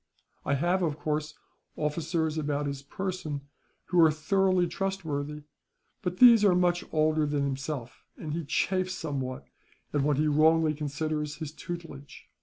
I 0.45 0.55
have 0.55 0.81
of 0.81 0.97
course, 0.97 1.35
officers 1.75 2.35
about 2.35 2.65
his 2.65 2.81
person 2.81 3.41
who 3.89 4.01
are 4.03 4.09
thoroughly 4.09 4.65
trustworthy; 4.65 5.43
but 6.01 6.17
these 6.17 6.43
are 6.43 6.55
much 6.55 6.83
older 6.91 7.27
than 7.27 7.43
himself, 7.43 8.03
and 8.17 8.33
he 8.33 8.43
chafes 8.43 8.95
somewhat 8.95 9.45
at 9.93 10.01
what 10.01 10.17
he 10.17 10.25
wrongly 10.27 10.73
considers 10.73 11.35
his 11.35 11.51
tutelage. 11.51 12.25